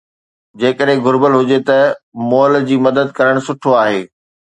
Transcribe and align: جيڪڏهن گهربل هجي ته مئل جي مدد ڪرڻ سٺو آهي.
جيڪڏهن 0.61 1.01
گهربل 1.07 1.35
هجي 1.39 1.59
ته 1.67 1.75
مئل 2.31 2.57
جي 2.71 2.79
مدد 2.87 3.13
ڪرڻ 3.21 3.43
سٺو 3.49 3.77
آهي. 3.83 4.01